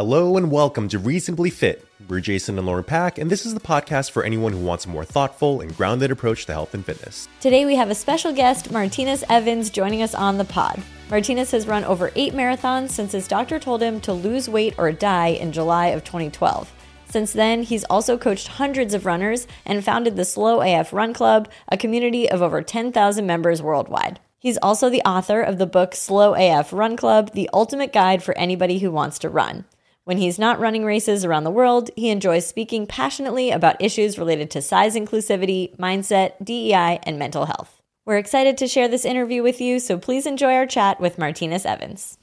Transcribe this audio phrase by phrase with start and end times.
[0.00, 1.84] Hello and welcome to Reasonably Fit.
[2.08, 4.88] We're Jason and Lauren Pak, and this is the podcast for anyone who wants a
[4.88, 7.26] more thoughtful and grounded approach to health and fitness.
[7.40, 10.80] Today we have a special guest, Martinus Evans, joining us on the pod.
[11.10, 14.92] Martinus has run over eight marathons since his doctor told him to lose weight or
[14.92, 16.72] die in July of 2012.
[17.08, 21.50] Since then, he's also coached hundreds of runners and founded the Slow AF Run Club,
[21.72, 24.20] a community of over 10,000 members worldwide.
[24.38, 28.38] He's also the author of the book Slow AF Run Club, the ultimate guide for
[28.38, 29.64] anybody who wants to run.
[30.08, 34.50] When he's not running races around the world, he enjoys speaking passionately about issues related
[34.52, 37.82] to size inclusivity, mindset, DEI, and mental health.
[38.06, 41.66] We're excited to share this interview with you, so please enjoy our chat with Martinus
[41.66, 42.16] Evans.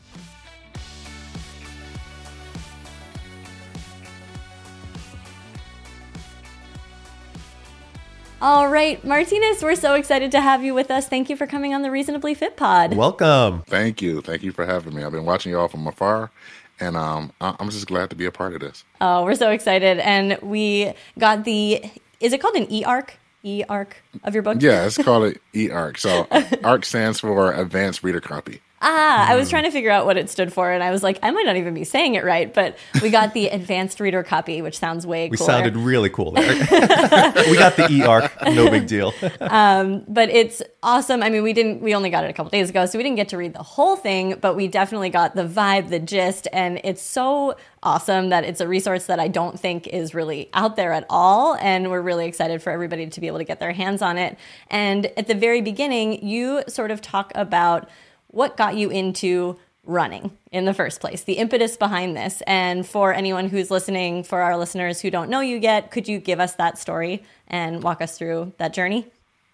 [8.42, 11.08] All right, Martinus, we're so excited to have you with us.
[11.08, 12.96] Thank you for coming on the Reasonably Fit Pod.
[12.96, 13.64] Welcome.
[13.68, 14.22] Thank you.
[14.22, 15.04] Thank you for having me.
[15.04, 16.32] I've been watching you all from afar,
[16.80, 18.84] and um, I- I'm just glad to be a part of this.
[19.02, 20.00] Oh, we're so excited.
[20.00, 21.82] And we got the,
[22.20, 23.18] is it called an E arc?
[23.44, 24.58] E arc of your book?
[24.60, 25.98] Yeah, it's called it eARC.
[26.00, 26.28] So
[26.64, 28.60] ARC stands for Advanced Reader Copy.
[28.88, 31.18] Ah, I was trying to figure out what it stood for, and I was like,
[31.24, 34.62] I might not even be saying it right, but we got the advanced reader copy,
[34.62, 35.32] which sounds way cool.
[35.32, 35.50] We cooler.
[35.50, 36.54] sounded really cool there.
[37.50, 39.12] we got the E arc, no big deal.
[39.40, 41.24] but it's awesome.
[41.24, 43.16] I mean, we didn't, we only got it a couple days ago, so we didn't
[43.16, 46.80] get to read the whole thing, but we definitely got the vibe, the gist, and
[46.84, 50.94] it's so awesome that it's a resource that I don't think is really out there
[50.94, 51.56] at all.
[51.56, 54.38] And we're really excited for everybody to be able to get their hands on it.
[54.70, 57.90] And at the very beginning, you sort of talk about
[58.36, 62.42] what got you into running in the first place, the impetus behind this.
[62.46, 66.20] And for anyone who's listening, for our listeners who don't know you yet, could you
[66.20, 69.08] give us that story and walk us through that journey?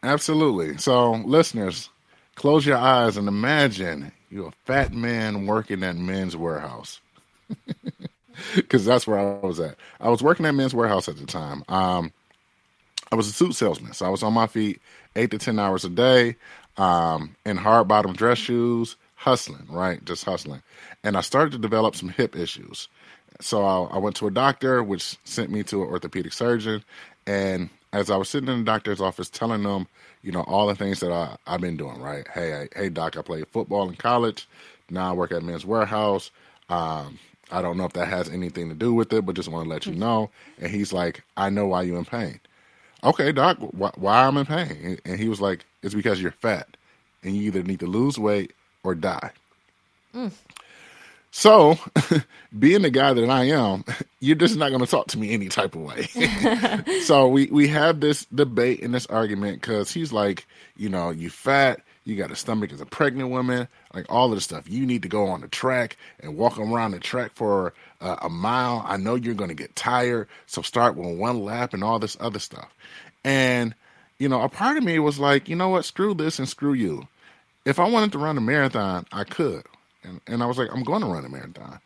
[0.03, 0.77] Absolutely.
[0.77, 1.89] So, listeners,
[2.35, 6.99] close your eyes and imagine you're a fat man working at Men's Wearhouse.
[8.55, 9.75] Because that's where I was at.
[9.99, 11.63] I was working at Men's Wearhouse at the time.
[11.67, 12.11] Um,
[13.11, 14.81] I was a suit salesman, so I was on my feet
[15.15, 16.37] eight to 10 hours a day
[16.81, 20.03] um, in hard bottom dress shoes, hustling, right?
[20.05, 20.63] Just hustling.
[21.03, 22.89] And I started to develop some hip issues.
[23.41, 26.83] So I, I went to a doctor, which sent me to an orthopedic surgeon.
[27.27, 29.87] And as I was sitting in the doctor's office telling them,
[30.23, 32.27] you know, all the things that I, I've been doing, right?
[32.29, 34.47] Hey, I, hey, doc, I played football in college.
[34.89, 36.31] Now I work at Men's Wearhouse.
[36.69, 37.19] Um,
[37.51, 39.69] I don't know if that has anything to do with it, but just want to
[39.71, 40.31] let you know.
[40.59, 42.39] And he's like, I know why you're in pain.
[43.03, 44.99] Okay, doc, wh- why I'm in pain?
[45.05, 46.77] And he was like, it's because you're fat
[47.23, 48.53] and you either need to lose weight
[48.83, 49.31] or die.
[51.31, 51.79] So,
[52.59, 53.85] being the guy that I am,
[54.19, 56.07] you're just not going to talk to me any type of way.
[57.03, 61.29] so we we have this debate and this argument because he's like, you know, you
[61.29, 64.69] fat, you got a stomach as a pregnant woman, like all of the stuff.
[64.69, 68.29] You need to go on the track and walk around the track for uh, a
[68.29, 68.83] mile.
[68.85, 72.17] I know you're going to get tired, so start with one lap and all this
[72.19, 72.75] other stuff.
[73.23, 73.73] And
[74.21, 76.73] you know, a part of me was like, you know what, screw this and screw
[76.73, 77.07] you.
[77.65, 79.65] If I wanted to run a marathon, I could.
[80.03, 81.79] And, and I was like, I'm going to run a marathon.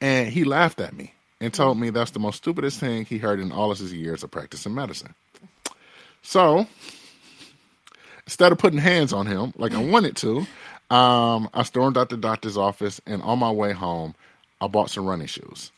[0.00, 3.40] And he laughed at me and told me that's the most stupidest thing he heard
[3.40, 5.16] in all of his years of practicing medicine.
[6.22, 6.68] So
[8.24, 10.46] instead of putting hands on him like I wanted to,
[10.94, 14.14] um, I stormed out the doctor's office and on my way home,
[14.60, 15.72] I bought some running shoes.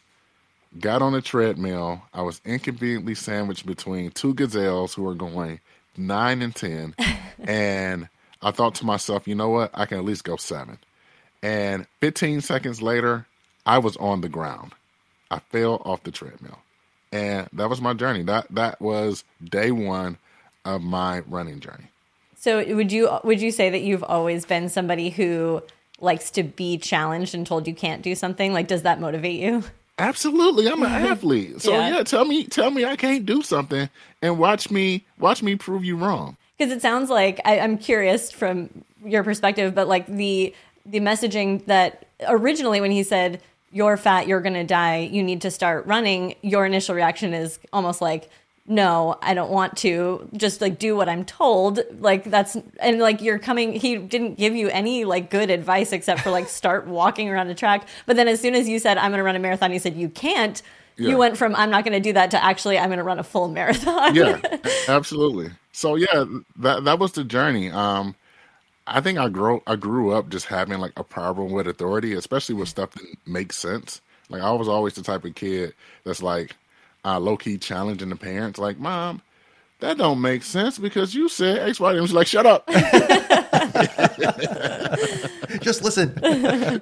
[0.78, 2.02] Got on a treadmill.
[2.12, 5.60] I was inconveniently sandwiched between two gazelles who were going
[5.97, 6.94] nine and 10.
[7.44, 8.08] and
[8.41, 9.70] I thought to myself, you know what?
[9.75, 10.78] I can at least go seven.
[11.42, 13.26] And 15 seconds later,
[13.66, 14.72] I was on the ground.
[15.31, 16.58] I fell off the treadmill.
[17.10, 18.22] And that was my journey.
[18.22, 20.16] That that was day one
[20.64, 21.91] of my running journey.
[22.36, 25.62] So would you would you say that you've always been somebody who
[26.00, 28.52] likes to be challenged and told you can't do something?
[28.52, 29.62] Like does that motivate you?
[29.98, 31.60] Absolutely, I'm an athlete.
[31.62, 31.97] So Yeah.
[31.97, 32.03] yeah.
[32.03, 33.88] tell me, tell me I can't do something,
[34.20, 36.36] and watch me, watch me prove you wrong.
[36.58, 40.54] Because it sounds like I, I'm curious from your perspective, but like the
[40.86, 45.50] the messaging that originally when he said you're fat, you're gonna die, you need to
[45.50, 48.28] start running, your initial reaction is almost like
[48.67, 50.29] no, I don't want to.
[50.37, 51.81] Just like do what I'm told.
[51.99, 53.73] Like that's and like you're coming.
[53.73, 57.55] He didn't give you any like good advice except for like start walking around a
[57.55, 57.88] track.
[58.06, 59.97] But then as soon as you said I'm going to run a marathon, he said
[59.97, 60.62] you can't.
[60.97, 61.11] Yeah.
[61.11, 63.19] You went from I'm not going to do that to actually I'm going to run
[63.19, 64.14] a full marathon.
[64.14, 64.41] Yeah,
[64.88, 65.50] absolutely.
[65.73, 66.25] So yeah,
[66.56, 67.70] that that was the journey.
[67.70, 68.14] Um,
[68.87, 72.55] I think I grew I grew up just having like a problem with authority, especially
[72.55, 74.00] with stuff that makes sense.
[74.29, 75.75] Like I was always the type of kid
[76.05, 76.55] that's like
[77.04, 79.20] uh, low key challenging the parents, like, "Mom,
[79.81, 82.66] that don't make sense because you said X, Y." And she's like, "Shut up."
[85.60, 86.19] Just listen.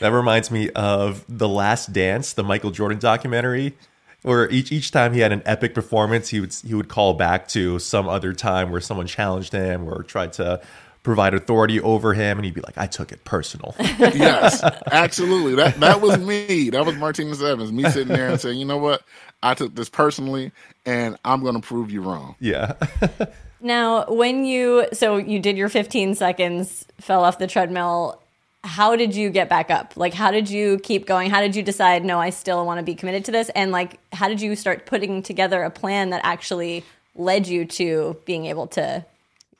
[0.00, 3.76] That reminds me of The Last Dance, the Michael Jordan documentary,
[4.22, 7.48] where each each time he had an epic performance, he would he would call back
[7.48, 10.62] to some other time where someone challenged him or tried to
[11.02, 15.54] provide authority over him, and he'd be like, "I took it personal." yes, absolutely.
[15.56, 16.70] That that was me.
[16.70, 17.72] That was Martinus Evans.
[17.72, 19.02] Me sitting there and saying, "You know what?
[19.42, 20.52] I took this personally,
[20.84, 22.74] and I'm going to prove you wrong." yeah.
[23.60, 28.20] Now, when you so you did your 15 seconds, fell off the treadmill,
[28.64, 29.96] how did you get back up?
[29.96, 31.30] Like how did you keep going?
[31.30, 33.50] How did you decide no, I still want to be committed to this?
[33.50, 38.16] And like how did you start putting together a plan that actually led you to
[38.24, 39.04] being able to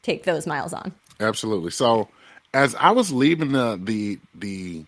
[0.02, 0.92] take those miles on?
[1.20, 1.70] Absolutely.
[1.70, 2.08] So,
[2.54, 4.84] as I was leaving the the the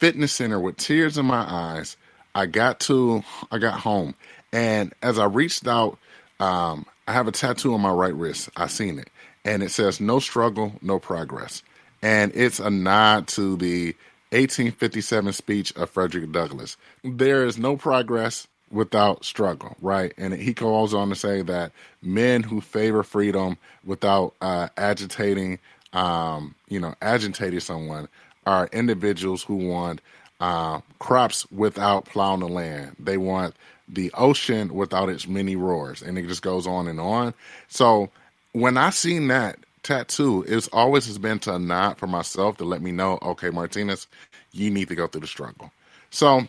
[0.00, 1.96] fitness center with tears in my eyes,
[2.34, 4.14] I got to I got home,
[4.52, 5.98] and as I reached out,
[6.40, 8.50] um, I have a tattoo on my right wrist.
[8.56, 9.10] I seen it,
[9.44, 11.62] and it says "No struggle, no progress,"
[12.02, 13.94] and it's a nod to the
[14.32, 16.76] 1857 speech of Frederick Douglass.
[17.04, 20.12] There is no progress without struggle, right?
[20.18, 21.72] And he goes on to say that
[22.02, 25.58] men who favor freedom without uh, agitating,
[25.92, 28.08] um, you know, agitating someone
[28.46, 30.00] are individuals who want
[30.40, 32.96] uh, crops without plowing the land.
[32.98, 33.54] They want
[33.88, 37.34] the ocean without its many roars, and it just goes on and on.
[37.68, 38.10] So
[38.52, 42.64] when I seen that tattoo, it's always has been to a nod for myself to
[42.64, 44.08] let me know, okay, Martinus,
[44.52, 45.70] you need to go through the struggle.
[46.10, 46.48] So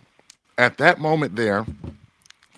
[0.58, 1.66] at that moment there,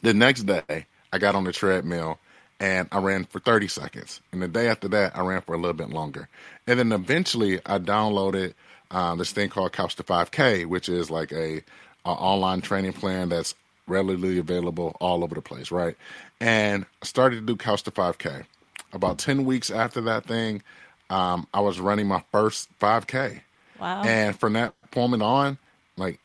[0.02, 2.20] the next day, I got on the treadmill
[2.60, 4.22] and I ran for 30 seconds.
[4.32, 6.28] And the day after that, I ran for a little bit longer.
[6.68, 8.54] And then eventually, I downloaded
[8.92, 11.64] uh, this thing called Couch to 5K, which is like a,
[12.06, 13.56] a online training plan that's
[13.88, 15.96] readily available all over the place, right?
[16.40, 18.46] And I started to do Couch to 5K.
[18.92, 20.62] About 10 weeks after that thing,
[21.10, 23.42] um, I was running my first 5K.
[23.80, 24.04] Wow.
[24.04, 25.58] And from that moment on,
[25.98, 26.20] like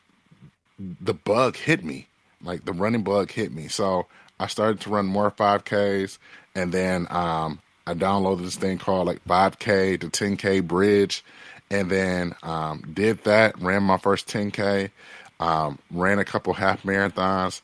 [0.79, 2.07] the bug hit me.
[2.43, 3.67] Like the running bug hit me.
[3.67, 4.07] So
[4.39, 6.17] I started to run more 5Ks.
[6.55, 11.23] And then um, I downloaded this thing called like 5K to 10K Bridge.
[11.69, 14.91] And then um, did that, ran my first 10K,
[15.39, 17.61] um, ran a couple half marathons.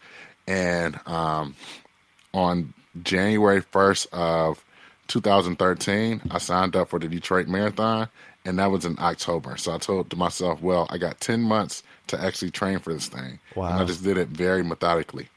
[0.47, 1.55] And um,
[2.33, 4.63] on January 1st of
[5.07, 8.07] 2013, I signed up for the Detroit Marathon,
[8.45, 9.57] and that was in October.
[9.57, 13.07] So I told to myself, well, I got 10 months to actually train for this
[13.07, 13.39] thing.
[13.55, 13.69] Wow.
[13.71, 15.29] And I just did it very methodically.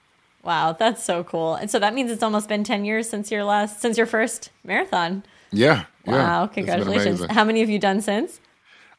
[0.43, 1.55] Wow, that's so cool.
[1.55, 4.51] And so that means it's almost been 10 years since your last since your first
[4.63, 5.25] marathon.
[5.53, 5.85] Yeah.
[6.05, 6.13] yeah.
[6.13, 7.25] Wow, It's congratulations.
[7.31, 8.41] How many have you done since?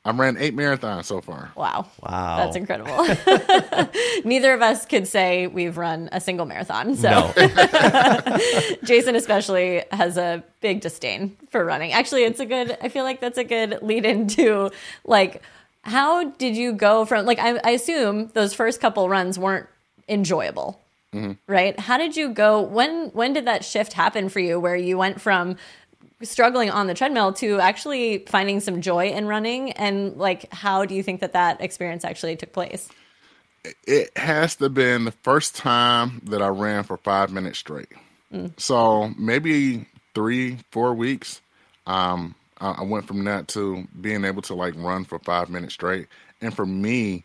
[0.08, 1.52] I've ran eight marathons so far.
[1.56, 1.88] Wow.
[2.04, 2.38] Wow.
[2.38, 2.96] That's incredible.
[4.24, 6.96] Neither of us could say we've run a single marathon.
[6.96, 8.38] So No.
[8.84, 11.92] Jason especially has a big disdain for running.
[11.92, 14.70] Actually, it's a good I feel like that's a good lead into
[15.06, 15.42] like
[15.86, 19.68] how did you go from like I, I assume those first couple runs weren't
[20.10, 20.82] enjoyable.
[21.48, 21.80] Right?
[21.80, 25.22] How did you go when when did that shift happen for you where you went
[25.22, 25.56] from
[26.22, 30.94] struggling on the treadmill to actually finding some joy in running and like how do
[30.94, 32.90] you think that that experience actually took place
[33.86, 37.90] It has to have been the first time that I ran for five minutes straight.
[38.58, 41.42] So maybe three, four weeks.
[41.88, 42.36] Um,
[42.72, 46.08] I, went from that to being able to like run for five minutes straight.
[46.42, 47.24] And for me,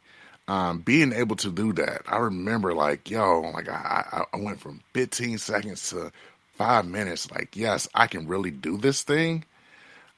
[0.48, 4.60] um, being able to do that, I remember like, yo, like I, I, I went
[4.60, 6.10] from 15 seconds to
[6.54, 7.30] five minutes.
[7.30, 9.44] Like, yes, I can really do this thing.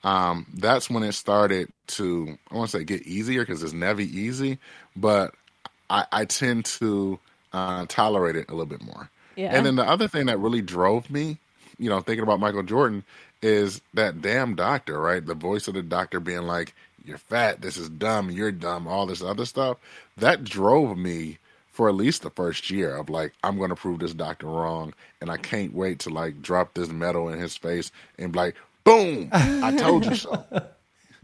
[0.04, 4.00] Um, that's when it started to, I want to say get easier because it's never
[4.00, 4.58] easy,
[4.96, 5.34] but
[5.88, 7.20] I, I tend to
[7.52, 9.10] uh, tolerate it a little bit more.
[9.36, 9.54] Yeah.
[9.54, 11.38] And then the other thing that really drove me,
[11.78, 13.04] you know, thinking about Michael Jordan
[13.42, 15.24] is that damn doctor, right?
[15.24, 19.06] The voice of the doctor being like, you're fat, this is dumb, you're dumb, all
[19.06, 19.78] this other stuff.
[20.16, 21.38] That drove me
[21.72, 24.94] for at least the first year of like, I'm going to prove this doctor wrong.
[25.20, 28.56] And I can't wait to like drop this medal in his face and be like,
[28.84, 30.44] boom, I told you so.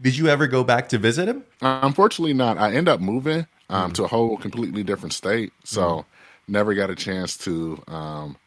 [0.01, 1.43] Did you ever go back to visit him?
[1.61, 2.57] Uh, unfortunately, not.
[2.57, 6.05] I end up moving um, to a whole completely different state, so
[6.47, 8.37] never got a chance to um,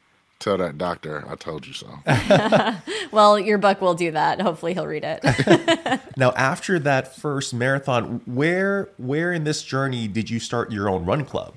[0.42, 1.88] tell that doctor I told you so.
[3.12, 8.20] well your book will do that hopefully he'll read it Now, after that first marathon,
[8.26, 11.54] where where in this journey did you start your own run club?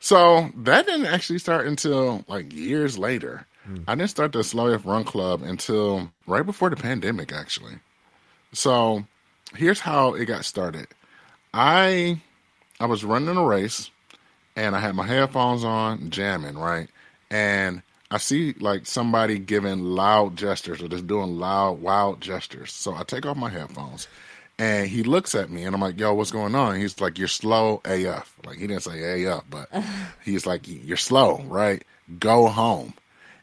[0.00, 3.46] so that didn't actually start until like years later.
[3.64, 3.76] Hmm.
[3.88, 7.78] I didn't start the Slow AF Run Club until right before the pandemic, actually.
[8.52, 9.04] So
[9.56, 10.88] here's how it got started.
[11.54, 12.20] I
[12.78, 13.90] I was running a race
[14.54, 16.88] and I had my headphones on, jamming, right?
[17.34, 22.72] And I see like somebody giving loud gestures or just doing loud, wild gestures.
[22.72, 24.06] So I take off my headphones
[24.58, 26.76] And he looks at me and I'm like, yo, what's going on?
[26.76, 28.36] He's like, you're slow AF.
[28.46, 29.68] Like, he didn't say AF, but
[30.24, 31.84] he's like, you're slow, right?
[32.20, 32.94] Go home.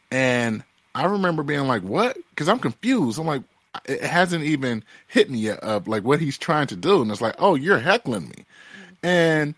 [0.10, 0.63] And
[0.95, 2.17] I remember being like, what?
[2.29, 3.19] Because I'm confused.
[3.19, 3.43] I'm like,
[3.86, 7.01] it hasn't even hit me yet of like what he's trying to do.
[7.01, 8.36] And it's like, oh, you're heckling me.
[8.36, 8.98] Mm.
[9.03, 9.55] And,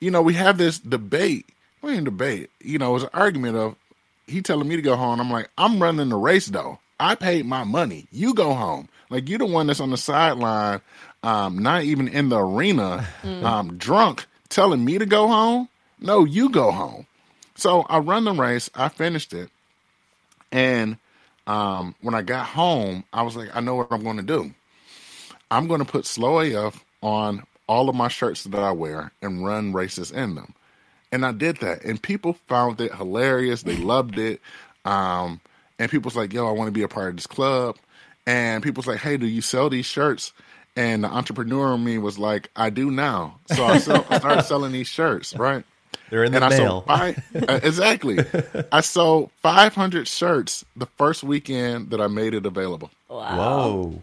[0.00, 1.46] you know, we have this debate.
[1.86, 2.50] We ain't debate.
[2.60, 3.76] You know, it was an argument of
[4.26, 5.20] he telling me to go home.
[5.20, 6.80] I'm like, I'm running the race though.
[6.98, 8.08] I paid my money.
[8.10, 8.88] You go home.
[9.08, 10.80] Like you're the one that's on the sideline,
[11.22, 15.68] um, not even in the arena, um, drunk, telling me to go home.
[16.00, 17.06] No, you go home.
[17.54, 18.68] So I run the race.
[18.74, 19.48] I finished it,
[20.50, 20.98] and
[21.46, 24.52] um, when I got home, I was like, I know what I'm going to do.
[25.52, 29.44] I'm going to put Slow AF on all of my shirts that I wear and
[29.46, 30.52] run races in them.
[31.12, 33.62] And I did that, and people found it hilarious.
[33.62, 34.40] They loved it.
[34.84, 35.40] Um,
[35.78, 37.76] and people's like, "Yo, I want to be a part of this club."
[38.26, 40.32] And people's like, "Hey, do you sell these shirts?"
[40.74, 44.42] And the entrepreneur in me was like, "I do now." So I, sell, I started
[44.46, 45.64] selling these shirts, right?
[46.10, 46.58] They're in the and I mail.
[46.58, 48.18] sold five, uh, exactly.
[48.70, 52.90] I sold 500 shirts the first weekend that I made it available.
[53.08, 53.36] Wow.
[53.36, 54.02] Whoa,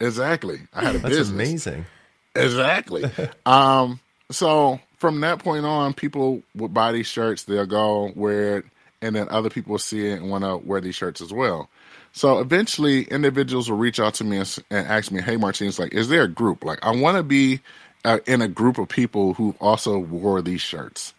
[0.00, 0.60] Exactly.
[0.74, 1.30] I had a that's business.
[1.30, 1.86] amazing.
[2.34, 3.04] Exactly.
[3.46, 8.66] um, so from that point on, people would buy these shirts, they'll go wear it,
[9.00, 11.70] and then other people see it and want to wear these shirts as well.
[12.12, 15.94] So eventually, individuals will reach out to me and, and ask me, "Hey, Martinus, like,
[15.94, 16.64] is there a group?
[16.64, 17.60] Like, I want to be
[18.04, 21.14] uh, in a group of people who also wore these shirts.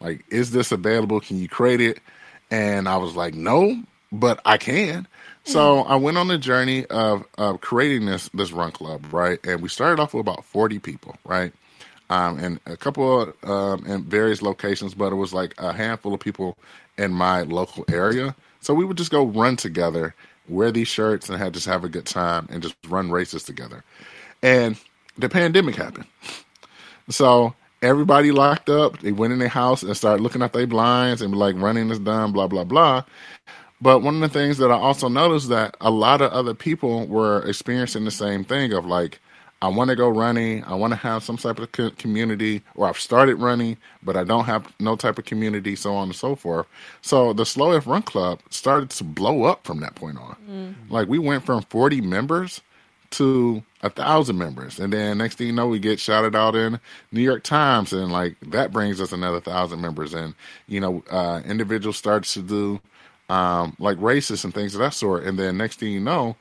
[0.00, 1.20] Like, is this available?
[1.20, 2.00] Can you create it?"
[2.50, 5.06] And I was like, "No, but I can."
[5.44, 9.38] So I went on the journey of, of creating this this run club, right?
[9.44, 11.52] And we started off with about forty people, right?
[12.08, 16.14] Um, and a couple of, um, in various locations, but it was like a handful
[16.14, 16.56] of people
[16.96, 18.36] in my local area.
[18.60, 20.14] So we would just go run together,
[20.48, 23.82] wear these shirts, and have just have a good time and just run races together.
[24.40, 24.76] And
[25.18, 26.06] the pandemic happened,
[27.08, 29.00] so everybody locked up.
[29.00, 31.98] They went in their house and started looking at their blinds and like, running is
[31.98, 33.02] done, blah blah blah.
[33.80, 37.06] But one of the things that I also noticed that a lot of other people
[37.06, 39.18] were experiencing the same thing of like,
[39.62, 42.98] I want to go running, I want to have some type of community, or I've
[42.98, 46.66] started running, but I don't have no type of community, so on and so forth.
[47.00, 50.36] So the Slow AF Run Club started to blow up from that point on.
[50.90, 52.60] Like we went from 40 members
[53.12, 56.78] to a thousand members, and then next thing you know, we get shouted out in
[57.12, 60.34] New York Times, and like that brings us another thousand members, and
[60.66, 62.80] you know, uh, individuals starts to do
[63.28, 65.24] um, like races and things of that sort.
[65.24, 66.36] And then next thing you know,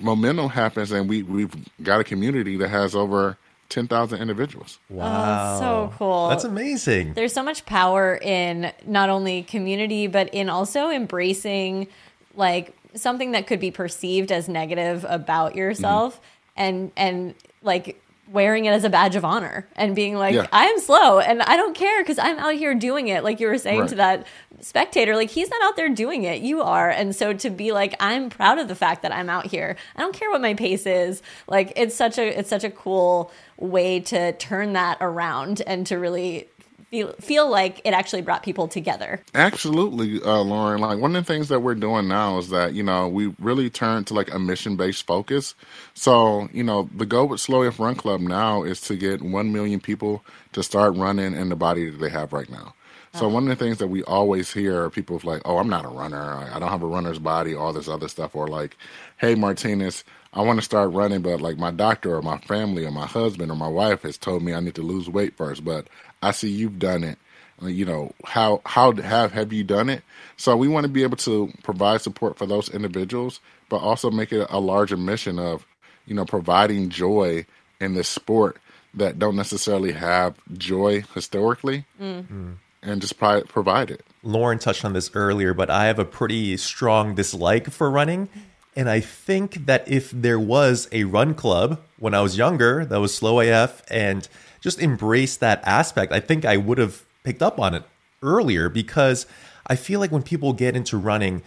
[0.00, 3.36] momentum happens, and we we've got a community that has over
[3.68, 4.78] ten thousand individuals.
[4.88, 6.28] Wow, oh, so cool.
[6.28, 7.14] That's amazing.
[7.14, 11.88] There's so much power in not only community, but in also embracing
[12.34, 16.24] like something that could be perceived as negative about yourself mm-hmm.
[16.56, 18.00] and and like
[18.32, 20.46] wearing it as a badge of honor and being like Yeah.
[20.52, 23.46] I am slow and I don't care because I'm out here doing it like you
[23.46, 24.26] were saying to that
[24.60, 26.40] spectator like he's not out there doing it.
[26.40, 26.88] You are.
[26.88, 29.76] And so to be like I'm proud of the fact that I'm out here.
[29.96, 31.22] I don't care what my pace is.
[31.46, 35.96] Like it's such a it's such a cool way to turn that around and to
[35.96, 36.48] really
[36.92, 40.80] feel feel like it actually brought people together Absolutely, uh, Lauren.
[40.82, 43.70] Like one of the things that we're doing now is that you know we really
[43.70, 45.54] turn to like a mission based focus.
[45.94, 49.52] So you know the goal with Slow AF Run Club now is to get one
[49.52, 52.74] million people to start running in the body that they have right now.
[53.14, 55.86] So one of the things that we always hear are people like, "Oh, I'm not
[55.86, 56.34] a runner.
[56.34, 57.54] I I don't have a runner's body.
[57.54, 58.76] All this other stuff." Or like,
[59.18, 62.92] "Hey, Martinus, I want to start running, but like my doctor or my family or
[62.92, 65.88] my husband or my wife has told me I need to lose weight first, but
[66.22, 67.18] I see you've done it.
[67.60, 70.02] You know how how have have you done it?
[70.36, 74.32] So we want to be able to provide support for those individuals, but also make
[74.32, 75.64] it a larger mission of
[76.06, 77.46] you know providing joy
[77.80, 78.58] in this sport
[78.94, 82.52] that don't necessarily have joy historically, mm-hmm.
[82.82, 84.04] and just pri- provide it.
[84.22, 88.28] Lauren touched on this earlier, but I have a pretty strong dislike for running.
[88.74, 93.00] And I think that if there was a run club when I was younger that
[93.00, 94.26] was slow AF and
[94.62, 97.82] just embrace that aspect, I think I would have picked up on it
[98.22, 99.26] earlier because
[99.66, 101.42] I feel like when people get into running,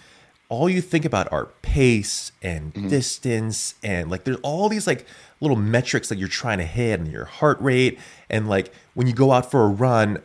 [0.50, 2.90] all you think about are pace and mm-hmm.
[2.90, 5.08] distance and like there's all these like
[5.42, 7.98] little metrics that you're trying to hit and your heart rate
[8.30, 10.22] and like when you go out for a run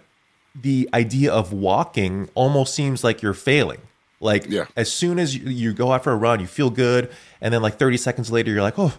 [0.55, 3.81] the idea of walking almost seems like you're failing.
[4.21, 4.67] Like Yeah.
[4.77, 7.63] as soon as you, you go out for a run, you feel good, and then
[7.63, 8.93] like 30 seconds later, you're like, oh,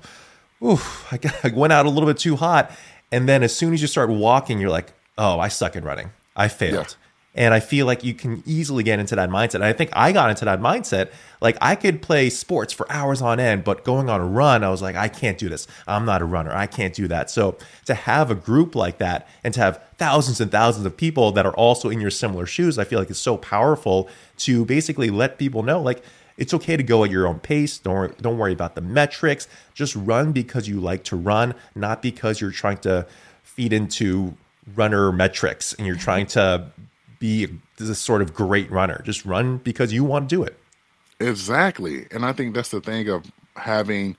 [0.64, 2.72] oof, I, got, I went out a little bit too hot.
[3.12, 6.12] And then as soon as you start walking, you're like, oh, I suck at running.
[6.36, 6.96] I failed.
[7.34, 9.56] And I feel like you can easily get into that mindset.
[9.56, 11.12] And I think I got into that mindset.
[11.40, 14.70] Like I could play sports for hours on end, but going on a run, I
[14.70, 15.66] was like, I can't do this.
[15.88, 16.52] I'm not a runner.
[16.54, 17.30] I can't do that.
[17.30, 21.32] So to have a group like that and to have thousands and thousands of people
[21.32, 25.10] that are also in your similar shoes, I feel like it's so powerful to basically
[25.10, 26.04] let people know, like,
[26.42, 27.78] it's okay to go at your own pace.
[27.78, 29.48] Don't don't worry about the metrics.
[29.76, 33.06] Just run because you like to run, not because you're trying to
[33.44, 34.36] feed into
[34.76, 36.66] runner metrics and you're trying to
[37.20, 39.04] be this sort of great runner.
[39.06, 40.58] Just run because you want to do it.
[41.20, 42.08] Exactly.
[42.10, 44.18] And I think that's the thing of having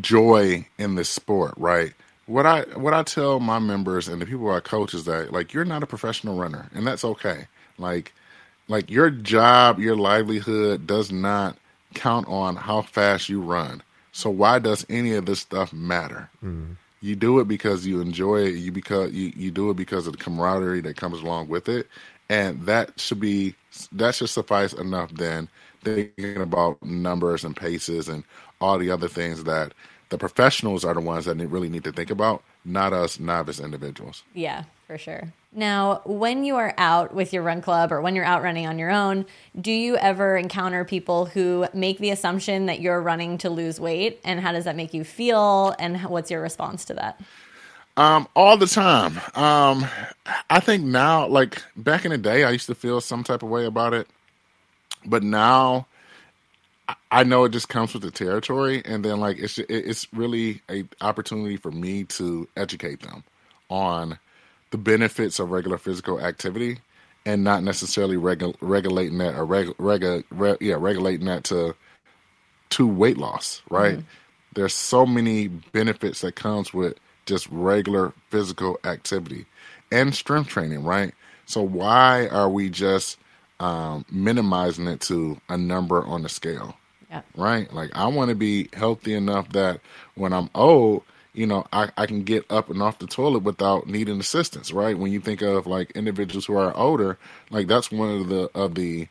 [0.00, 1.92] joy in this sport, right?
[2.26, 5.52] What I what I tell my members and the people I coach is that like
[5.52, 7.48] you're not a professional runner and that's okay.
[7.76, 8.12] Like
[8.70, 11.56] like your job, your livelihood does not
[11.94, 13.82] count on how fast you run.
[14.12, 16.30] So why does any of this stuff matter?
[16.42, 16.76] Mm.
[17.02, 18.54] You do it because you enjoy it.
[18.56, 21.86] You because you, you do it because of the camaraderie that comes along with it
[22.30, 23.54] and that should be
[23.92, 25.48] that should suffice enough then
[25.82, 28.24] thinking about numbers and paces and
[28.60, 29.74] all the other things that
[30.08, 34.22] the professionals are the ones that really need to think about not us novice individuals
[34.32, 35.32] yeah for sure.
[35.52, 38.76] Now when you are out with your run club or when you're out running on
[38.76, 39.24] your own
[39.58, 44.20] do you ever encounter people who make the assumption that you're running to lose weight?
[44.24, 45.76] And how does that make you feel?
[45.78, 47.20] And what's your response to that?
[47.96, 49.20] Um, all the time.
[49.36, 49.86] Um,
[50.48, 53.48] I think now, like back in the day, I used to feel some type of
[53.48, 54.08] way about it,
[55.06, 55.86] but now
[57.12, 60.84] I know it just comes with the territory, and then like it's it's really a
[61.00, 63.22] opportunity for me to educate them
[63.68, 64.18] on
[64.70, 66.78] the benefits of regular physical activity,
[67.26, 70.02] and not necessarily regu- regulating that or reg, reg,
[70.60, 71.74] yeah regulating that to
[72.70, 73.62] to weight loss.
[73.70, 73.98] Right?
[73.98, 74.06] Mm-hmm.
[74.54, 76.94] There's so many benefits that comes with
[77.26, 79.46] just regular physical activity
[79.92, 81.14] and strength training, right?
[81.46, 83.18] So why are we just
[83.58, 86.76] um, minimizing it to a number on the scale?
[87.10, 87.22] Yeah.
[87.36, 87.72] Right?
[87.72, 89.80] Like I want to be healthy enough that
[90.14, 93.86] when I'm old, you know, I, I can get up and off the toilet without
[93.86, 94.98] needing assistance, right?
[94.98, 97.18] When you think of like individuals who are older,
[97.50, 99.08] like that's one of the of the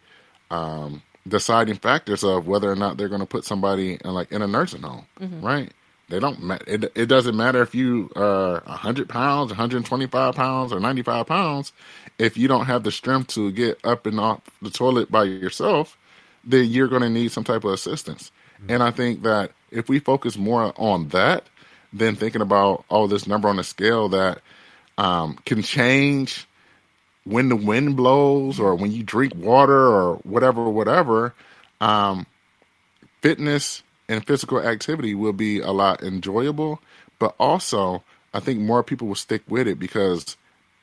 [0.52, 4.42] um, deciding factors of whether or not they're going to put somebody in like in
[4.42, 5.46] a nursing home, mm-hmm.
[5.46, 5.72] right?
[6.10, 6.60] They don't.
[6.68, 11.27] It, it doesn't matter if you are hundred pounds, one hundred twenty-five pounds, or ninety-five
[11.27, 11.72] pounds.
[12.18, 15.98] If you don't have the strength to get up and off the toilet by yourself,
[16.44, 18.32] then you're going to need some type of assistance.
[18.55, 18.72] Mm-hmm.
[18.72, 21.46] And I think that if we focus more on that
[21.92, 24.42] than thinking about oh this number on the scale that
[24.98, 26.48] um, can change
[27.24, 31.34] when the wind blows or when you drink water or whatever, whatever.
[31.80, 32.25] Um,
[33.22, 36.82] fitness and physical activity will be a lot enjoyable,
[37.20, 40.38] but also I think more people will stick with it because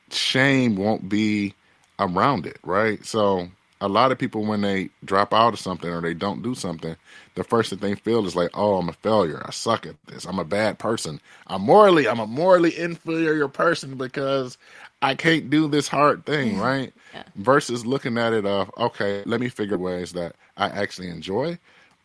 [0.09, 1.53] shame won't be
[1.99, 3.05] around it, right?
[3.05, 3.49] So
[3.81, 6.95] a lot of people when they drop out of something or they don't do something,
[7.35, 9.41] the first thing they feel is like, "Oh, I'm a failure.
[9.45, 10.25] I suck at this.
[10.25, 11.19] I'm a bad person.
[11.47, 14.57] I'm morally, I'm a morally inferior person because
[15.01, 16.61] I can't do this hard thing, mm-hmm.
[16.61, 17.23] right?" Yeah.
[17.35, 21.59] Versus looking at it of, "Okay, let me figure ways that I actually enjoy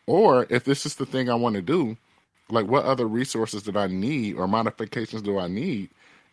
[0.05, 1.97] or if this is the thing I want to do,
[2.49, 5.89] like what other resources did I need or modifications do I need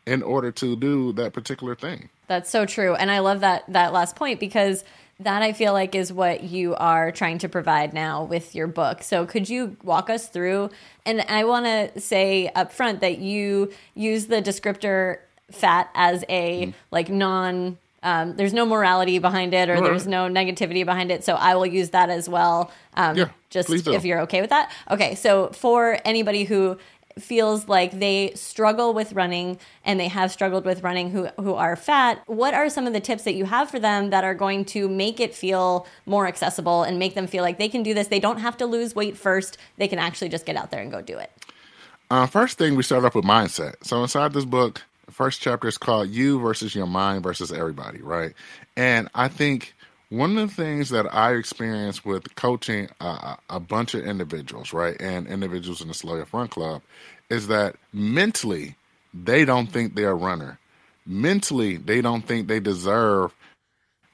[0.07, 2.09] in order to do that particular thing?
[2.27, 2.95] That's so true.
[2.95, 4.85] And I love that that last point because
[5.21, 9.03] that I feel like is what you are trying to provide now with your book.
[9.03, 10.71] So could you walk us through
[11.05, 15.19] and I want to say up front that you use the descriptor
[15.51, 16.75] fat as a mm.
[16.91, 19.83] like non um, there's no morality behind it or right.
[19.83, 21.23] there's no negativity behind it.
[21.23, 22.73] So I will use that as well.
[22.95, 24.73] Um, yeah, just if you're okay with that.
[24.91, 25.15] Okay.
[25.17, 26.79] So for anybody who
[27.19, 31.77] feels like they struggle with running and they have struggled with running who who are
[31.77, 32.23] fat.
[32.27, 34.89] What are some of the tips that you have for them that are going to
[34.89, 38.09] make it feel more accessible and make them feel like they can do this?
[38.09, 39.59] They don't have to lose weight first.
[39.77, 41.31] They can actually just get out there and go do it.
[42.11, 43.75] Uh, first thing we start off with mindset.
[43.83, 48.33] So inside this book first chapter is called You versus Your Mind versus Everybody, right?
[48.77, 49.75] And I think
[50.11, 54.97] one of the things that I experienced with coaching a, a bunch of individuals, right,
[55.01, 56.83] and individuals in the Slow Your Run Club
[57.31, 58.77] is that mentally
[59.15, 60.61] they don't think they're a runner.
[61.07, 63.35] Mentally, they don't think they deserve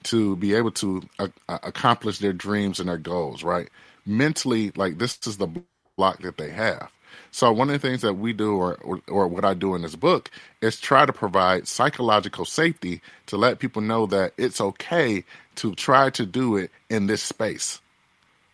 [0.04, 1.28] to be able to uh,
[1.62, 3.68] accomplish their dreams and their goals, right?
[4.06, 5.48] Mentally, like this is the
[5.96, 6.90] block that they have.
[7.32, 9.82] So one of the things that we do, or, or, or what I do in
[9.82, 10.30] this book,
[10.62, 15.24] is try to provide psychological safety to let people know that it's okay
[15.56, 17.80] to try to do it in this space.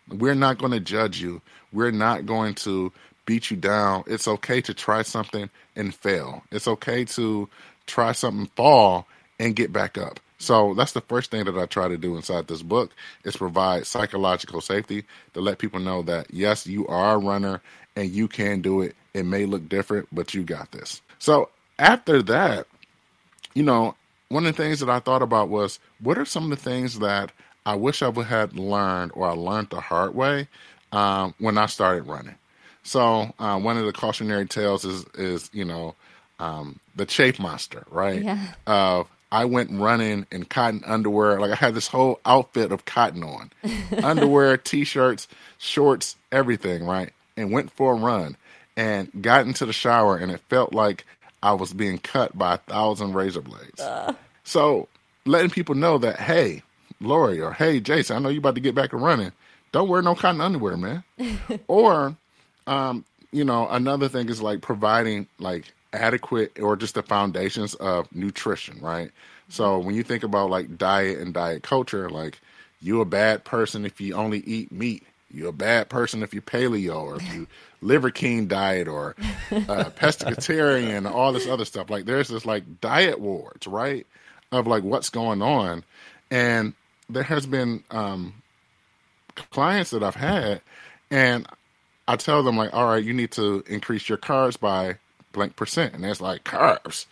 [0.09, 1.41] We're not going to judge you.
[1.71, 2.91] We're not going to
[3.25, 4.03] beat you down.
[4.07, 6.43] It's okay to try something and fail.
[6.51, 7.49] It's okay to
[7.87, 9.07] try something, fall,
[9.39, 10.19] and get back up.
[10.37, 12.91] So that's the first thing that I try to do inside this book
[13.23, 17.61] is provide psychological safety to let people know that yes, you are a runner
[17.95, 18.95] and you can do it.
[19.13, 21.01] It may look different, but you got this.
[21.19, 22.67] So after that,
[23.53, 23.95] you know,
[24.33, 26.99] one of the things that I thought about was what are some of the things
[26.99, 27.31] that
[27.65, 30.47] I wish I would have learned or I learned the hard way
[30.91, 32.35] um, when I started running.
[32.83, 35.95] So uh, one of the cautionary tales is is you know
[36.39, 38.21] um, the chafe monster, right?
[38.21, 38.47] Yeah.
[38.67, 41.39] Uh, I went running in cotton underwear.
[41.39, 43.51] Like I had this whole outfit of cotton on,
[44.03, 47.11] underwear, t-shirts, shorts, everything, right?
[47.35, 48.37] And went for a run
[48.77, 51.05] and got into the shower, and it felt like
[51.43, 53.81] I was being cut by a thousand razor blades.
[54.45, 54.87] So
[55.25, 56.63] letting people know that, hey,
[57.01, 59.33] Lori, or hey, Jason, I know you about to get back and running.
[59.73, 61.03] Don't wear no cotton underwear, man.
[61.67, 62.15] or,
[62.65, 68.07] um, you know, another thing is like providing like adequate or just the foundations of
[68.15, 69.11] nutrition, right?
[69.49, 72.39] So when you think about like diet and diet culture, like
[72.81, 75.03] you a bad person if you only eat meat.
[75.33, 77.47] You're a bad person if you're paleo or if you
[77.81, 79.15] liver king diet or
[79.51, 81.89] uh, pescatarian, all this other stuff.
[81.89, 84.05] Like there's this like diet wars, right?
[84.51, 85.83] Of like what's going on,
[86.29, 86.73] and
[87.09, 88.35] there has been um,
[89.49, 90.61] clients that I've had,
[91.09, 91.47] and
[92.07, 94.97] I tell them like, all right, you need to increase your carbs by
[95.31, 97.07] blank percent, and it's like carbs.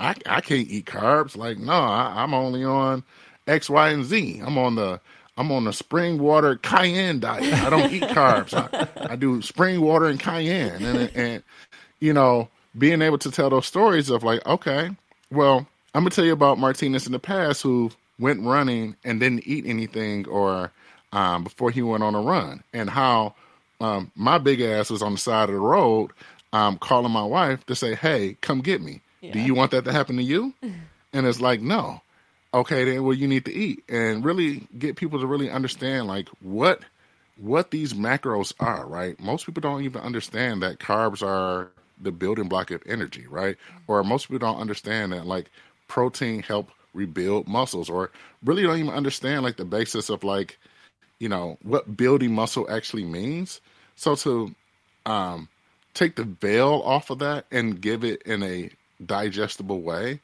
[0.00, 1.36] I I can't eat carbs.
[1.36, 3.04] Like no, I, I'm only on
[3.46, 4.40] X, Y, and Z.
[4.44, 5.00] I'm on the
[5.36, 7.52] I'm on a spring water cayenne diet.
[7.54, 8.52] I don't eat carbs.
[8.54, 11.42] I, I do spring water and cayenne, and and
[12.00, 14.90] you know being able to tell those stories of like, okay,
[15.32, 19.46] well, I'm gonna tell you about Martinus in the past who went running and didn't
[19.46, 20.70] eat anything or
[21.12, 23.34] um, before he went on a run, and how
[23.80, 26.10] um, my big ass was on the side of the road
[26.52, 29.00] um, calling my wife to say, "Hey, come get me.
[29.32, 30.52] Do you want that to happen to you?"
[31.12, 32.02] and it's like, no.
[32.52, 36.28] Okay, then well, you need to eat and really get people to really understand like
[36.40, 36.80] what
[37.36, 38.86] what these macros are.
[38.86, 39.18] Right?
[39.20, 43.26] Most people don't even understand that carbs are the building block of energy.
[43.28, 43.56] Right?
[43.86, 45.50] Or most people don't understand that like
[45.86, 48.10] protein help rebuild muscles, or
[48.44, 50.58] really don't even understand like the basis of like
[51.20, 53.60] you know what building muscle actually means.
[53.94, 54.54] So to
[55.06, 55.48] um,
[55.94, 58.70] take the veil off of that and give it in a
[59.04, 60.20] digestible way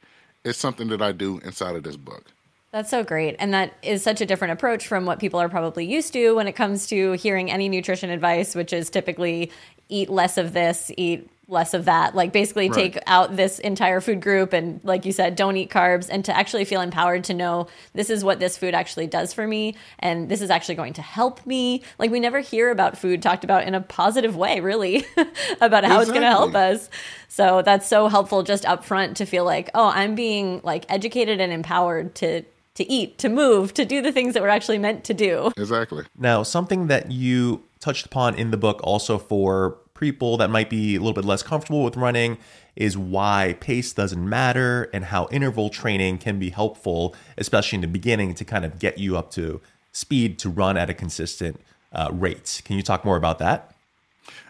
[0.47, 2.25] is something that I do inside of this book.
[2.71, 3.35] That's so great.
[3.39, 6.47] And that is such a different approach from what people are probably used to when
[6.47, 9.51] it comes to hearing any nutrition advice, which is typically
[9.89, 12.13] eat less of this, eat less of that.
[12.13, 12.93] Like basically Right.
[12.93, 16.35] take out this entire food group and like you said, don't eat carbs and to
[16.35, 20.27] actually feel empowered to know this is what this food actually does for me and
[20.29, 21.83] this is actually going to help me.
[21.99, 25.05] Like we never hear about food talked about in a positive way, really,
[25.61, 26.89] about how it's going to help us.
[27.29, 31.39] So that's so helpful just up front to feel like, oh, I'm being like educated
[31.39, 32.43] and empowered to
[32.75, 35.51] to eat, to move, to do the things that we're actually meant to do.
[35.57, 36.05] Exactly.
[36.15, 40.95] Now, something that you touched upon in the book also for people that might be
[40.95, 42.37] a little bit less comfortable with running
[42.75, 47.87] is why pace doesn't matter and how interval training can be helpful, especially in the
[47.87, 49.59] beginning, to kind of get you up to
[49.91, 51.59] speed to run at a consistent
[51.91, 52.61] uh, rate.
[52.65, 53.73] Can you talk more about that?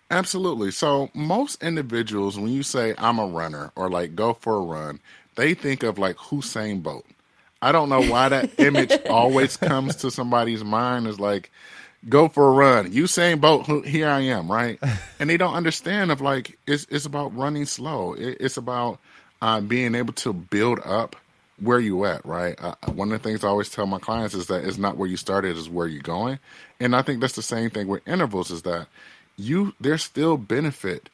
[0.09, 0.71] Absolutely.
[0.71, 4.99] So most individuals, when you say I'm a runner or like go for a run,
[5.35, 7.05] they think of like Usain Bolt.
[7.61, 11.51] I don't know why that image always comes to somebody's mind is like
[12.09, 12.91] go for a run.
[12.91, 14.79] Usain Bolt, who- here I am, right?
[15.19, 18.13] And they don't understand of like it's it's about running slow.
[18.13, 18.99] It, it's about
[19.41, 21.15] uh, being able to build up
[21.59, 22.55] where you at, right?
[22.61, 25.09] Uh, one of the things I always tell my clients is that it's not where
[25.09, 26.37] you started, is where you're going.
[26.79, 28.87] And I think that's the same thing with intervals is that
[29.37, 31.09] you there's still benefit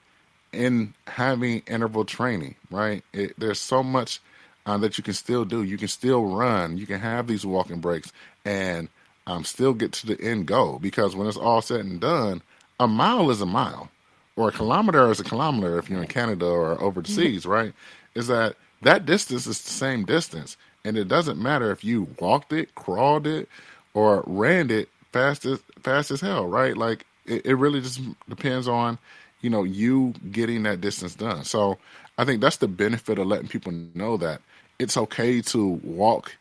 [0.51, 3.03] in having interval training, right?
[3.13, 4.19] It, there's so much
[4.65, 5.63] uh, that you can still do.
[5.63, 6.77] You can still run.
[6.77, 8.12] You can have these walking breaks
[8.43, 8.89] and
[9.27, 10.79] um, still get to the end goal.
[10.79, 12.41] Because when it's all said and done,
[12.79, 13.89] a mile is a mile,
[14.36, 17.73] or a kilometer is a kilometer if you're in Canada or overseas, right?
[18.15, 22.51] Is that that distance is the same distance, and it doesn't matter if you walked
[22.51, 23.47] it, crawled it,
[23.93, 26.75] or ran it fast as fast as hell, right?
[26.75, 28.97] Like it, it really just depends on
[29.41, 31.43] you know you getting that distance done.
[31.43, 31.77] So
[32.17, 34.41] I think that's the benefit of letting people know that
[34.79, 36.36] it's okay to walk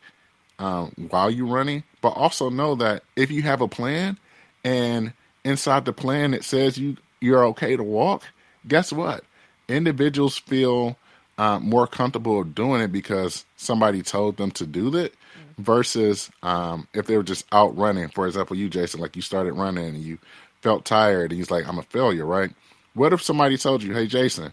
[0.58, 4.18] um, while you're running, but also know that if you have a plan
[4.64, 5.12] and
[5.44, 8.24] inside the plan it says you you're okay to walk,
[8.66, 9.24] guess what?
[9.68, 10.96] Individuals feel
[11.38, 15.14] uh, more comfortable doing it because somebody told them to do that
[15.58, 18.08] versus um, if they were just out running.
[18.08, 20.18] For example, you, Jason, like you started running and you
[20.60, 22.50] felt tired and he's like, I'm a failure, right?
[22.94, 24.52] What if somebody told you, hey, Jason,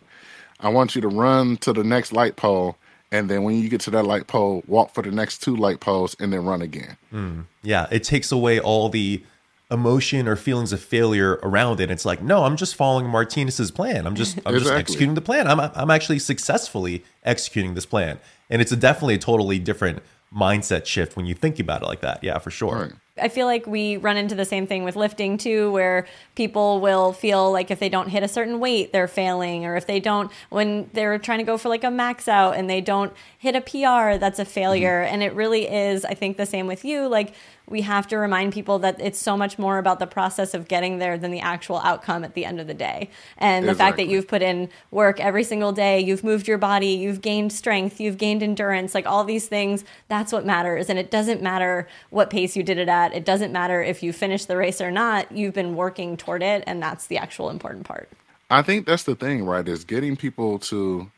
[0.60, 2.78] I want you to run to the next light pole
[3.12, 5.80] and then when you get to that light pole, walk for the next two light
[5.80, 6.98] poles, and then run again.
[7.10, 7.42] Hmm.
[7.64, 9.24] Yeah, it takes away all the
[9.72, 11.92] emotion or feelings of failure around it.
[11.92, 14.08] It's like, no, I'm just following Martinus's plan.
[14.08, 15.48] I'm just I'm just executing the plan.
[15.48, 18.20] I'm I'm actually successfully executing this plan.
[18.50, 20.02] And it's a definitely a totally different
[20.34, 22.24] mindset shift when you think about it like that.
[22.24, 22.76] Yeah, for sure.
[22.76, 22.92] Right.
[23.22, 27.12] I feel like we run into the same thing with lifting too, where people will
[27.14, 30.32] feel like if they don't hit a certain weight, they're failing, or if they don't,
[30.50, 33.62] when they're trying to go for like a max out and they don't hit a
[33.62, 34.52] PR, that's a mm-hmm.
[34.52, 35.02] failure.
[35.02, 37.08] And it really is, I think, the same with you.
[37.08, 37.34] Like,
[37.70, 40.98] we have to remind people that it's so much more about the process of getting
[40.98, 43.10] there than the actual outcome at the end of the day.
[43.38, 46.88] And the fact that you've put in work every single day, you've moved your body,
[46.88, 50.90] you've gained strength, you've gained endurance, like all these things, that's what matters.
[50.90, 53.14] And it doesn't matter what pace you did it at.
[53.14, 55.32] It doesn't matter if you finished the race or not.
[55.32, 58.10] You've been working toward it, and that's the actual important part.
[58.50, 59.68] I think that's the thing, right?
[59.68, 61.12] Is getting people to,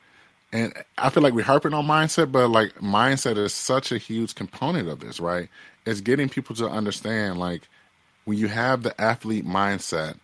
[0.51, 4.35] and I feel like we're harping on mindset, but like mindset is such a huge
[4.35, 5.49] component of this, right?
[5.85, 7.67] It's getting people to understand, like,
[8.25, 10.17] when you have the athlete mindset,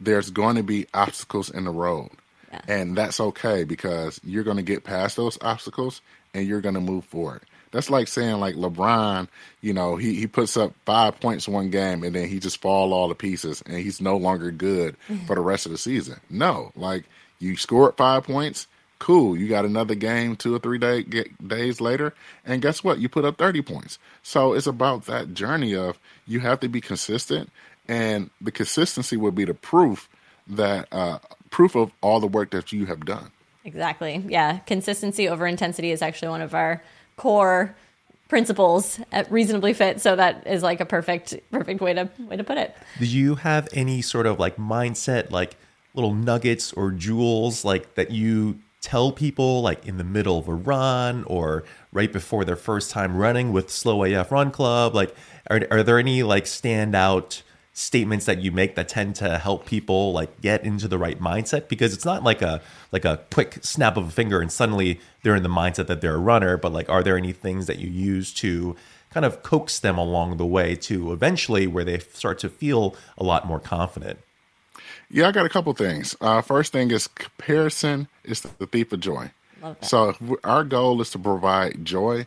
[0.00, 2.10] there's going to be obstacles in the road.
[2.68, 6.02] And that's okay because you're going to get past those obstacles
[6.34, 7.42] and you're going to move forward.
[7.70, 9.28] That's like saying like LeBron,
[9.62, 12.92] you know, he, he puts up five points one game and then he just fall
[12.92, 16.20] all to pieces and he's no longer good for the rest of the season.
[16.28, 17.04] No, like
[17.38, 18.66] you scored five points,
[19.02, 19.36] cool.
[19.36, 22.14] You got another game two or three day, get, days later,
[22.46, 23.00] and guess what?
[23.00, 23.98] You put up 30 points.
[24.22, 27.50] So it's about that journey of you have to be consistent
[27.88, 30.08] and the consistency will be the proof
[30.46, 31.18] that uh,
[31.50, 33.32] proof of all the work that you have done.
[33.64, 34.24] Exactly.
[34.28, 34.58] Yeah.
[34.58, 36.80] Consistency over intensity is actually one of our
[37.16, 37.74] core
[38.28, 42.42] principles at reasonably fit so that is like a perfect perfect way to way to
[42.42, 45.54] put it Do you have any sort of like mindset, like
[45.92, 50.54] little nuggets or jewels, like that you tell people, like in the middle of a
[50.54, 54.94] run or right before their first time running with Slow AF Run Club?
[54.94, 55.14] Like,
[55.48, 57.40] are, are there any like standout
[57.72, 61.68] statements that you make that tend to help people like get into the right mindset?
[61.68, 65.36] Because it's not like a like a quick snap of a finger and suddenly they're
[65.36, 66.58] in the mindset that they're a runner.
[66.58, 68.76] But like, are there any things that you use to
[69.12, 73.24] kind of coax them along the way to eventually where they start to feel a
[73.24, 74.18] lot more confident.
[75.14, 76.16] Yeah, I got a couple things.
[76.22, 79.30] Uh, first thing is comparison is the thief of joy.
[79.82, 82.26] So our goal is to provide joy.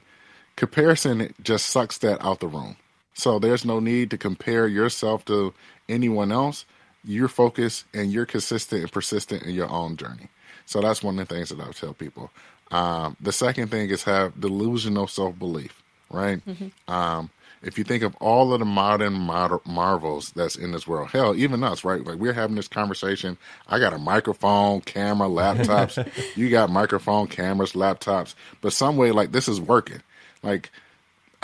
[0.55, 2.77] Comparison just sucks that out the room.
[3.15, 5.53] So there's no need to compare yourself to
[5.89, 6.65] anyone else.
[7.03, 10.29] You're focused and you're consistent and persistent in your own journey.
[10.65, 12.29] So that's one of the things that I tell people.
[12.71, 16.41] Um, the second thing is have delusional self belief, right?
[16.87, 17.29] Um,
[17.65, 21.35] if you think of all of the modern mar- marvels that's in this world, hell,
[21.35, 22.05] even us, right?
[22.05, 23.37] Like we're having this conversation.
[23.67, 26.07] I got a microphone, camera, laptops.
[26.37, 28.35] you got microphone, cameras, laptops.
[28.61, 30.01] But some way, like this is working.
[30.43, 30.69] Like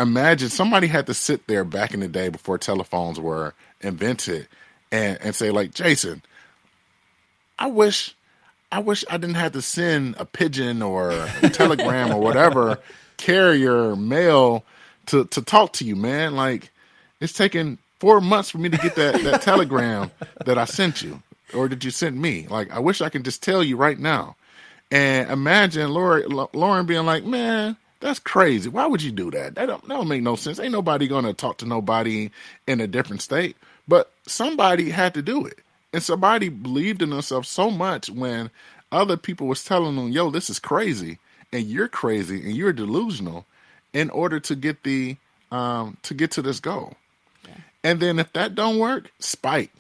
[0.02, 4.48] imagine somebody had to sit there back in the day before telephones were invented
[4.92, 6.22] and, and say like jason
[7.60, 8.16] i wish
[8.72, 12.80] i wish i didn't have to send a pigeon or a telegram or whatever
[13.18, 14.64] carrier mail
[15.12, 16.72] to, to talk to you man like
[17.22, 20.12] it's taken four months for me to get that, that telegram
[20.46, 21.22] that i sent you
[21.54, 24.36] or did you send me like i wish i could just tell you right now
[24.92, 28.70] and imagine Lauren, Lauren being like, "Man, that's crazy.
[28.70, 29.56] Why would you do that?
[29.56, 30.60] That don't, that don't make no sense.
[30.60, 32.30] Ain't nobody gonna talk to nobody
[32.68, 33.56] in a different state."
[33.88, 35.60] But somebody had to do it,
[35.94, 38.52] and somebody believed in themselves so much when
[38.92, 41.20] other people was telling them, "Yo, this is crazy,
[41.54, 43.46] and you're crazy, and you're delusional,"
[43.94, 45.18] in order to get the
[45.52, 46.96] um, to get to this goal.
[47.84, 49.72] And then if that don't work, spite.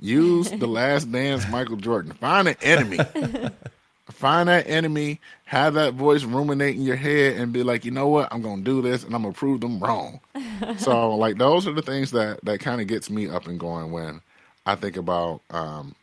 [0.00, 2.12] Use the last dance, Michael Jordan.
[2.14, 2.98] Find an enemy
[4.10, 8.08] find that enemy, have that voice ruminate in your head, and be like, you know
[8.08, 10.20] what, I'm gonna do this, and I'm gonna prove them wrong.
[10.78, 13.92] so, like, those are the things that that kind of gets me up and going
[13.92, 14.20] when
[14.66, 15.94] I think about um,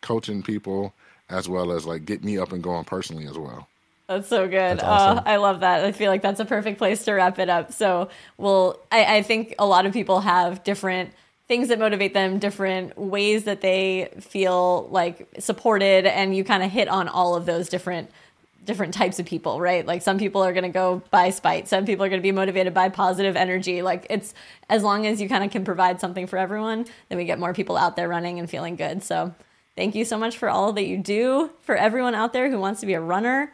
[0.00, 0.92] coaching people,
[1.28, 3.68] as well as like get me up and going personally as well.
[4.16, 4.78] That's so good.
[4.78, 5.18] That's oh, awesome.
[5.18, 5.84] Oh, I love that.
[5.84, 7.72] I feel like that's a perfect place to wrap it up.
[7.72, 11.12] So, well, I, I think a lot of people have different
[11.48, 16.70] things that motivate them, different ways that they feel like supported, and you kind of
[16.70, 18.10] hit on all of those different
[18.64, 19.84] different types of people, right?
[19.84, 22.32] Like some people are going to go by spite, some people are going to be
[22.32, 23.82] motivated by positive energy.
[23.82, 24.34] Like it's
[24.68, 27.52] as long as you kind of can provide something for everyone, then we get more
[27.52, 29.02] people out there running and feeling good.
[29.02, 29.34] So,
[29.76, 32.80] thank you so much for all that you do for everyone out there who wants
[32.80, 33.52] to be a runner.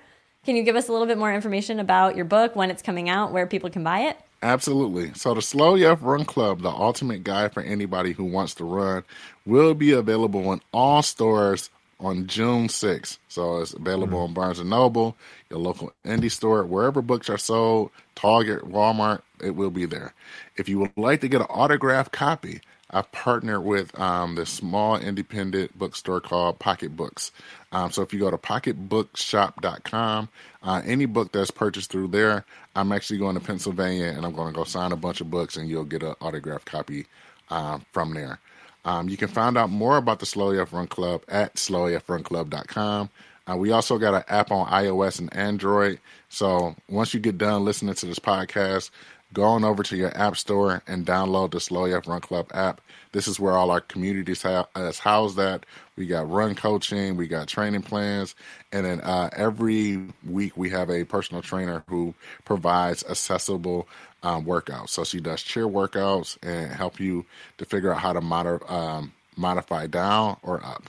[0.48, 3.10] Can you give us a little bit more information about your book, when it's coming
[3.10, 4.16] out, where people can buy it?
[4.42, 5.12] Absolutely.
[5.12, 9.04] So the Slow AF Run Club, the ultimate guide for anybody who wants to run,
[9.44, 11.68] will be available in all stores
[12.00, 13.18] on June 6th.
[13.28, 14.24] So it's available mm.
[14.24, 15.18] on Barnes and Noble,
[15.50, 20.14] your local indie store, wherever books are sold, Target, Walmart, it will be there.
[20.56, 24.96] If you would like to get an autographed copy, I've partnered with um, this small
[24.96, 27.32] independent bookstore called Pocket Books.
[27.70, 30.28] Um, so if you go to pocketbookshop.com,
[30.62, 34.52] uh, any book that's purchased through there, I'm actually going to Pennsylvania and I'm going
[34.52, 37.06] to go sign a bunch of books and you'll get an autographed copy
[37.50, 38.38] uh, from there.
[38.84, 43.10] Um, you can find out more about the Slow AF Run Club at slowlyuprun.club.com.
[43.48, 46.00] Uh, we also got an app on iOS and Android.
[46.28, 48.90] So once you get done listening to this podcast,
[49.32, 52.80] go on over to your app store and download the Slow AF Run Club app.
[53.12, 55.66] This is where all our communities ha- is housed at.
[55.96, 58.34] We got run coaching, we got training plans,
[58.72, 62.14] and then uh, every week we have a personal trainer who
[62.44, 63.88] provides accessible
[64.22, 64.90] um, workouts.
[64.90, 67.24] So she does cheer workouts and help you
[67.58, 70.84] to figure out how to mod- um, modify down or up.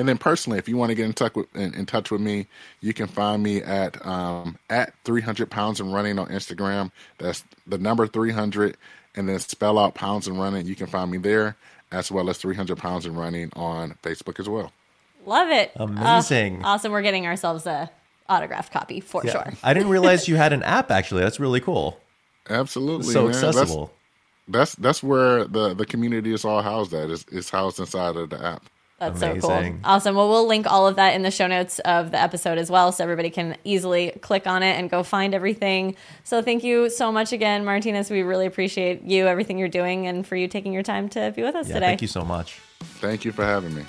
[0.00, 2.22] And then personally, if you want to get in touch with in, in touch with
[2.22, 2.46] me,
[2.80, 6.90] you can find me at um, at 300 pounds and running on Instagram.
[7.18, 8.78] That's the number 300,
[9.14, 10.66] and then spell out pounds and running.
[10.66, 11.54] You can find me there,
[11.92, 14.72] as well as 300 pounds and running on Facebook as well.
[15.26, 15.70] Love it.
[15.76, 16.64] Amazing.
[16.64, 16.92] Uh, awesome.
[16.92, 17.90] We're getting ourselves a
[18.26, 19.32] autographed copy for Yeah.
[19.32, 19.52] sure.
[19.62, 20.90] I didn't realize you had an app.
[20.90, 22.00] Actually, that's really cool.
[22.48, 23.32] Absolutely, so man.
[23.32, 23.92] That's- accessible.
[24.48, 27.10] That's, that's where the the community is all housed at.
[27.10, 28.64] Is is housed inside of the app.
[29.00, 29.74] That's so cool.
[29.82, 30.14] Awesome.
[30.14, 32.92] Well, we'll link all of that in the show notes of the episode as well,
[32.92, 35.96] so everybody can easily click on it and go find everything.
[36.22, 38.10] So thank you so much again, Martinus.
[38.10, 41.42] We really appreciate you, everything you're doing, and for you taking your time to be
[41.42, 41.86] with us Yeah, today.
[41.86, 42.60] thank you so much.
[42.80, 43.84] Thank you for having me.